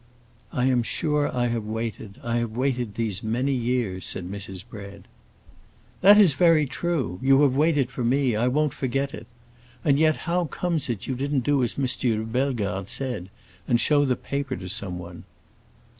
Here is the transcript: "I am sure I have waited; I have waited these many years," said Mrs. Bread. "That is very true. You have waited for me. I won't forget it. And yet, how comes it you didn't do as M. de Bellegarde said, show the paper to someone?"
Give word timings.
"I 0.51 0.65
am 0.65 0.81
sure 0.81 1.31
I 1.31 1.45
have 1.49 1.63
waited; 1.65 2.19
I 2.23 2.37
have 2.37 2.57
waited 2.57 2.95
these 2.95 3.21
many 3.21 3.51
years," 3.53 4.03
said 4.03 4.25
Mrs. 4.27 4.63
Bread. 4.67 5.07
"That 6.01 6.17
is 6.17 6.33
very 6.33 6.65
true. 6.65 7.19
You 7.21 7.43
have 7.43 7.53
waited 7.55 7.91
for 7.91 8.03
me. 8.03 8.35
I 8.35 8.47
won't 8.47 8.73
forget 8.73 9.13
it. 9.13 9.27
And 9.85 9.99
yet, 9.99 10.15
how 10.25 10.45
comes 10.45 10.89
it 10.89 11.05
you 11.05 11.13
didn't 11.13 11.41
do 11.43 11.61
as 11.63 11.77
M. 11.77 11.85
de 11.85 12.17
Bellegarde 12.25 12.89
said, 12.89 13.29
show 13.75 14.03
the 14.03 14.15
paper 14.15 14.55
to 14.55 14.69
someone?" 14.69 15.23